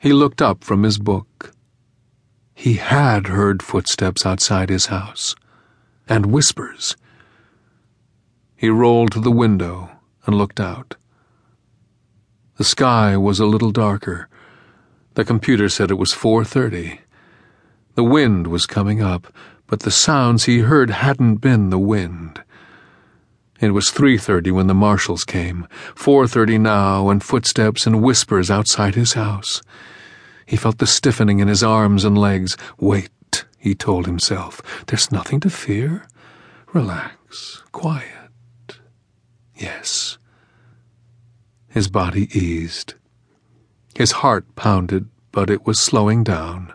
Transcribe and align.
He 0.00 0.14
looked 0.14 0.40
up 0.40 0.64
from 0.64 0.82
his 0.82 0.96
book. 0.96 1.52
He 2.54 2.74
had 2.74 3.26
heard 3.26 3.62
footsteps 3.62 4.24
outside 4.24 4.70
his 4.70 4.86
house, 4.86 5.36
and 6.08 6.24
whispers. 6.24 6.96
He 8.56 8.70
rolled 8.70 9.12
to 9.12 9.20
the 9.20 9.30
window 9.30 9.90
and 10.24 10.38
looked 10.38 10.58
out. 10.58 10.96
The 12.56 12.64
sky 12.64 13.18
was 13.18 13.40
a 13.40 13.44
little 13.44 13.72
darker. 13.72 14.30
The 15.16 15.24
computer 15.24 15.68
said 15.68 15.90
it 15.90 15.98
was 15.98 16.14
4:30. 16.14 17.00
The 17.94 18.04
wind 18.04 18.46
was 18.46 18.64
coming 18.64 19.02
up, 19.02 19.30
but 19.66 19.80
the 19.80 19.90
sounds 19.90 20.44
he 20.44 20.60
heard 20.60 20.88
hadn't 20.88 21.42
been 21.42 21.68
the 21.68 21.78
wind. 21.78 22.42
It 23.60 23.74
was 23.74 23.90
3:30 23.90 24.50
when 24.50 24.68
the 24.68 24.74
marshals 24.74 25.24
came, 25.24 25.66
4:30 25.94 26.58
now 26.58 27.10
and 27.10 27.22
footsteps 27.22 27.86
and 27.86 28.02
whispers 28.02 28.50
outside 28.50 28.94
his 28.94 29.12
house. 29.12 29.60
He 30.46 30.56
felt 30.56 30.78
the 30.78 30.86
stiffening 30.86 31.40
in 31.40 31.48
his 31.48 31.62
arms 31.62 32.04
and 32.04 32.16
legs. 32.16 32.56
Wait, 32.78 33.44
he 33.58 33.74
told 33.74 34.06
himself. 34.06 34.62
There's 34.86 35.12
nothing 35.12 35.40
to 35.40 35.50
fear. 35.50 36.08
Relax. 36.72 37.62
Quiet. 37.70 38.80
Yes. 39.54 40.16
His 41.68 41.88
body 41.88 42.28
eased. 42.36 42.94
His 43.94 44.12
heart 44.12 44.56
pounded, 44.56 45.08
but 45.32 45.50
it 45.50 45.66
was 45.66 45.78
slowing 45.78 46.24
down. 46.24 46.72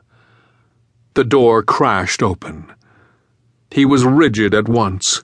The 1.16 1.24
door 1.24 1.64
crashed 1.64 2.22
open. 2.22 2.72
He 3.72 3.86
was 3.86 4.06
rigid 4.06 4.54
at 4.54 4.70
once. 4.70 5.24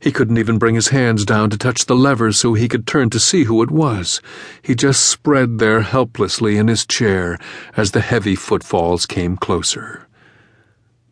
He 0.00 0.12
couldn't 0.12 0.38
even 0.38 0.56
bring 0.58 0.74
his 0.74 0.88
hands 0.88 1.26
down 1.26 1.50
to 1.50 1.58
touch 1.58 1.84
the 1.84 1.94
levers 1.94 2.38
so 2.38 2.54
he 2.54 2.68
could 2.68 2.86
turn 2.86 3.10
to 3.10 3.20
see 3.20 3.44
who 3.44 3.62
it 3.62 3.70
was. 3.70 4.22
He 4.62 4.74
just 4.74 5.04
spread 5.04 5.58
there 5.58 5.82
helplessly 5.82 6.56
in 6.56 6.68
his 6.68 6.86
chair 6.86 7.38
as 7.76 7.90
the 7.90 8.00
heavy 8.00 8.34
footfalls 8.34 9.04
came 9.04 9.36
closer. 9.36 10.06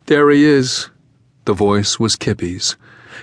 There 0.07 0.31
he 0.31 0.43
is. 0.43 0.89
The 1.45 1.53
voice 1.53 1.99
was 1.99 2.15
Kippy's. 2.15 2.77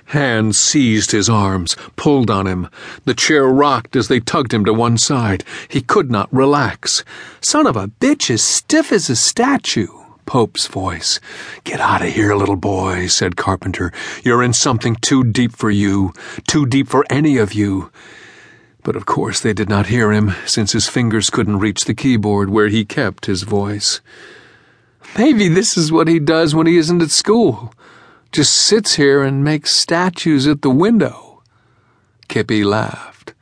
Hands 0.07 0.57
seized 0.57 1.11
his 1.11 1.29
arms, 1.29 1.75
pulled 1.97 2.31
on 2.31 2.47
him. 2.47 2.69
The 3.05 3.15
chair 3.15 3.49
rocked 3.49 3.97
as 3.97 4.07
they 4.07 4.21
tugged 4.21 4.55
him 4.55 4.65
to 4.67 4.73
one 4.73 4.99
side. 4.99 5.43
He 5.67 5.81
could 5.81 6.13
not 6.13 6.33
relax. 6.33 7.03
Son 7.41 7.67
of 7.67 7.77
a 7.77 7.89
bitch 7.89 8.31
as 8.31 8.43
stiff 8.43 8.93
as 8.93 9.11
a 9.11 9.17
statue. 9.17 10.06
Pope's 10.27 10.67
voice. 10.67 11.21
Get 11.63 11.81
out 11.81 12.03
of 12.03 12.09
here, 12.09 12.35
little 12.35 12.57
boy, 12.57 13.07
said 13.07 13.37
Carpenter. 13.37 13.93
You're 14.25 14.43
in 14.43 14.53
something 14.53 14.97
too 14.97 15.25
deep 15.25 15.53
for 15.53 15.71
you, 15.71 16.13
too 16.47 16.67
deep 16.67 16.89
for 16.89 17.07
any 17.09 17.39
of 17.39 17.55
you. 17.55 17.91
But 18.83 18.97
of 18.97 19.07
course 19.07 19.41
they 19.41 19.53
did 19.53 19.69
not 19.69 19.87
hear 19.87 20.13
him, 20.13 20.35
since 20.45 20.73
his 20.73 20.89
fingers 20.89 21.31
couldn't 21.31 21.61
reach 21.61 21.85
the 21.85 21.95
keyboard 21.95 22.51
where 22.51 22.69
he 22.69 22.85
kept 22.85 23.27
his 23.27 23.45
voice. 23.45 24.01
Maybe 25.17 25.49
this 25.49 25.77
is 25.77 25.93
what 25.93 26.09
he 26.09 26.19
does 26.19 26.55
when 26.55 26.67
he 26.67 26.77
isn't 26.77 27.03
at 27.03 27.11
school. 27.11 27.73
Just 28.33 28.55
sits 28.55 28.97
here 28.97 29.23
and 29.23 29.45
makes 29.45 29.73
statues 29.73 30.47
at 30.47 30.63
the 30.63 30.71
window. 30.71 31.43
Kippy 32.29 32.65
laughed. 32.65 33.33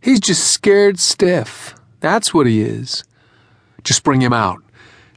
He's 0.00 0.20
just 0.20 0.46
scared 0.46 0.98
stiff. 0.98 1.74
That's 2.00 2.34
what 2.34 2.46
he 2.46 2.62
is. 2.62 3.04
Just 3.82 4.02
bring 4.02 4.22
him 4.22 4.32
out 4.32 4.64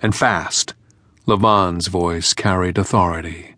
and 0.02 0.16
fast. 0.16 0.73
Levan's 1.26 1.88
voice 1.88 2.34
carried 2.34 2.78
authority. 2.78 3.56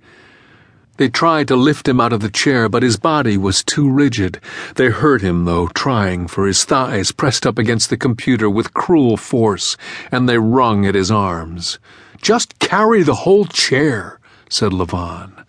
They 0.98 1.08
tried 1.08 1.48
to 1.48 1.56
lift 1.56 1.88
him 1.88 2.02
out 2.02 2.12
of 2.12 2.20
the 2.20 2.30
chair, 2.30 2.68
but 2.68 2.84
his 2.84 2.98
body 2.98 3.38
was 3.38 3.64
too 3.64 3.90
rigid. 3.90 4.42
They 4.76 4.88
hurt 4.88 5.22
him, 5.22 5.46
though, 5.46 5.68
trying, 5.68 6.28
for 6.28 6.46
his 6.46 6.66
thighs 6.66 7.14
pressed 7.14 7.48
up 7.48 7.58
against 7.58 7.90
the 7.90 7.96
computer 7.96 8.50
with 8.50 8.74
cruel 8.74 9.16
force, 9.16 9.78
and 10.12 10.28
they 10.28 10.38
wrung 10.38 10.86
at 10.86 10.96
his 10.96 11.10
arms. 11.10 11.80
Just 12.22 12.60
carry 12.60 13.02
the 13.02 13.24
whole 13.24 13.46
chair, 13.46 14.20
said 14.50 14.74
Levan. 14.74 15.46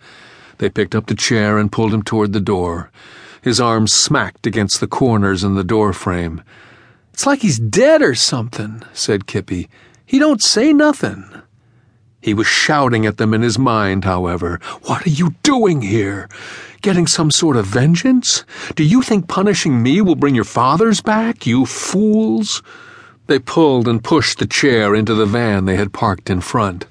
They 0.59 0.69
picked 0.69 0.95
up 0.95 1.07
the 1.07 1.15
chair 1.15 1.57
and 1.57 1.69
pulled 1.69 1.93
him 1.93 2.03
toward 2.03 2.31
the 2.31 2.39
door. 2.39 2.89
His 3.41 3.59
arms 3.59 3.91
smacked 3.91 4.47
against 4.47 4.79
the 4.79 4.87
corners 4.87 5.43
in 5.43 5.55
the 5.55 5.65
door 5.65 5.91
frame. 5.91 6.43
It's 7.13 7.25
like 7.25 7.41
he's 7.41 7.59
dead 7.59 8.01
or 8.01 8.15
something, 8.15 8.83
said 8.93 9.27
Kippy. 9.27 9.67
He 10.11 10.19
don't 10.19 10.43
say 10.43 10.73
nothing. 10.73 11.23
He 12.19 12.33
was 12.33 12.45
shouting 12.45 13.05
at 13.05 13.15
them 13.15 13.33
in 13.33 13.43
his 13.43 13.57
mind, 13.57 14.03
however. 14.03 14.59
What 14.81 15.07
are 15.07 15.09
you 15.09 15.35
doing 15.41 15.81
here? 15.81 16.27
Getting 16.81 17.07
some 17.07 17.31
sort 17.31 17.55
of 17.55 17.65
vengeance? 17.65 18.43
Do 18.75 18.83
you 18.83 19.03
think 19.03 19.29
punishing 19.29 19.81
me 19.81 20.01
will 20.01 20.17
bring 20.17 20.35
your 20.35 20.43
fathers 20.43 20.99
back, 20.99 21.47
you 21.47 21.65
fools? 21.65 22.61
They 23.27 23.39
pulled 23.39 23.87
and 23.87 24.03
pushed 24.03 24.39
the 24.39 24.45
chair 24.45 24.93
into 24.93 25.13
the 25.13 25.25
van 25.25 25.63
they 25.63 25.77
had 25.77 25.93
parked 25.93 26.29
in 26.29 26.41
front. 26.41 26.87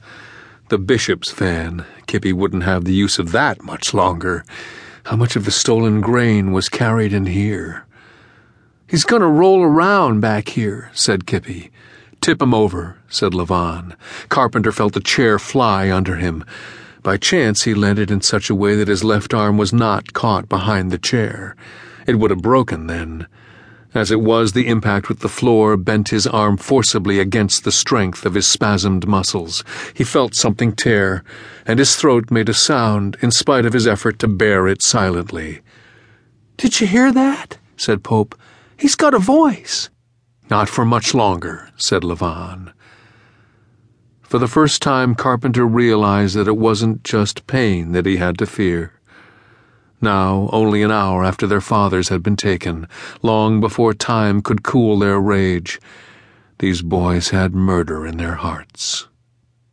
The 0.70 0.78
bishop's 0.78 1.30
van. 1.30 1.84
Kippy 2.06 2.32
wouldn't 2.32 2.62
have 2.62 2.86
the 2.86 2.94
use 2.94 3.18
of 3.18 3.32
that 3.32 3.62
much 3.62 3.92
longer. 3.92 4.46
How 5.04 5.16
much 5.16 5.36
of 5.36 5.44
the 5.44 5.50
stolen 5.50 6.00
grain 6.00 6.52
was 6.52 6.70
carried 6.70 7.12
in 7.12 7.26
here? 7.26 7.84
He's 8.86 9.04
gonna 9.04 9.28
roll 9.28 9.62
around 9.62 10.22
back 10.22 10.48
here, 10.48 10.90
said 10.94 11.26
Kippy. 11.26 11.70
Tip 12.20 12.42
him 12.42 12.52
over, 12.52 12.98
said 13.08 13.32
Levan. 13.32 13.94
Carpenter 14.28 14.72
felt 14.72 14.92
the 14.92 15.00
chair 15.00 15.38
fly 15.38 15.90
under 15.90 16.16
him. 16.16 16.44
By 17.02 17.16
chance, 17.16 17.62
he 17.62 17.72
landed 17.72 18.10
in 18.10 18.20
such 18.20 18.50
a 18.50 18.54
way 18.54 18.74
that 18.76 18.88
his 18.88 19.02
left 19.02 19.32
arm 19.32 19.56
was 19.56 19.72
not 19.72 20.12
caught 20.12 20.48
behind 20.48 20.90
the 20.90 20.98
chair. 20.98 21.56
It 22.06 22.18
would 22.18 22.30
have 22.30 22.42
broken 22.42 22.88
then. 22.88 23.26
As 23.94 24.10
it 24.10 24.20
was, 24.20 24.52
the 24.52 24.68
impact 24.68 25.08
with 25.08 25.20
the 25.20 25.28
floor 25.28 25.76
bent 25.76 26.10
his 26.10 26.26
arm 26.26 26.58
forcibly 26.58 27.18
against 27.18 27.64
the 27.64 27.72
strength 27.72 28.24
of 28.26 28.34
his 28.34 28.46
spasmed 28.46 29.06
muscles. 29.06 29.64
He 29.94 30.04
felt 30.04 30.34
something 30.34 30.72
tear, 30.72 31.24
and 31.66 31.78
his 31.78 31.96
throat 31.96 32.30
made 32.30 32.48
a 32.48 32.54
sound 32.54 33.16
in 33.20 33.30
spite 33.30 33.66
of 33.66 33.72
his 33.72 33.86
effort 33.86 34.18
to 34.20 34.28
bear 34.28 34.68
it 34.68 34.82
silently. 34.82 35.60
Did 36.56 36.80
you 36.80 36.86
hear 36.86 37.10
that? 37.12 37.58
said 37.76 38.04
Pope. 38.04 38.38
He's 38.76 38.94
got 38.94 39.14
a 39.14 39.18
voice. 39.18 39.88
Not 40.50 40.68
for 40.68 40.84
much 40.84 41.14
longer, 41.14 41.70
said 41.76 42.02
Levan. 42.02 42.72
For 44.22 44.38
the 44.38 44.48
first 44.48 44.82
time, 44.82 45.14
Carpenter 45.14 45.64
realized 45.64 46.34
that 46.34 46.48
it 46.48 46.56
wasn't 46.56 47.04
just 47.04 47.46
pain 47.46 47.92
that 47.92 48.04
he 48.06 48.16
had 48.16 48.36
to 48.38 48.46
fear. 48.46 48.92
Now, 50.00 50.48
only 50.52 50.82
an 50.82 50.90
hour 50.90 51.24
after 51.24 51.46
their 51.46 51.60
fathers 51.60 52.08
had 52.08 52.22
been 52.22 52.36
taken, 52.36 52.88
long 53.22 53.60
before 53.60 53.94
time 53.94 54.40
could 54.40 54.62
cool 54.62 54.98
their 54.98 55.20
rage, 55.20 55.78
these 56.58 56.82
boys 56.82 57.30
had 57.30 57.54
murder 57.54 58.06
in 58.06 58.16
their 58.16 58.36
hearts. 58.36 59.06